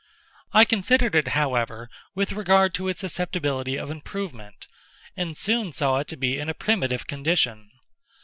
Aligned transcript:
I 0.51 0.65
considered 0.65 1.13
it, 1.13 1.27
however, 1.27 1.87
with 2.15 2.31
regard 2.31 2.73
to 2.73 2.87
its 2.87 3.01
susceptibility 3.01 3.77
of 3.77 3.91
improvement, 3.91 4.67
and 5.15 5.37
soon 5.37 5.71
saw 5.71 5.99
it 5.99 6.07
to 6.07 6.17
be 6.17 6.39
in 6.39 6.49
a 6.49 6.55
primitive 6.55 7.05
condition. 7.05 7.69